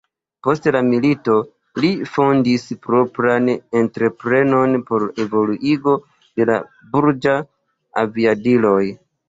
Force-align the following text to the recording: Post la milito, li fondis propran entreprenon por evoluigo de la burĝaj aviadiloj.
Post 0.45 0.67
la 0.75 0.79
milito, 0.85 1.35
li 1.83 1.91
fondis 2.13 2.65
propran 2.87 3.53
entreprenon 3.83 4.75
por 4.89 5.07
evoluigo 5.27 5.97
de 6.25 6.51
la 6.53 6.59
burĝaj 6.97 7.39
aviadiloj. 8.07 8.79